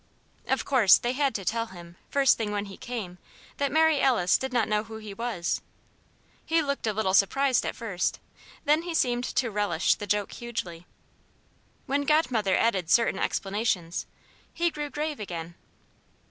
[0.47, 3.19] Of course they had to tell him, first thing when he came,
[3.57, 5.61] that Mary Alice did not know who he was.
[6.43, 8.19] He looked a little surprised at first;
[8.65, 10.87] then he seemed to relish the joke hugely.
[11.85, 14.07] When Godmother added certain explanations,
[14.51, 15.53] he grew grave again.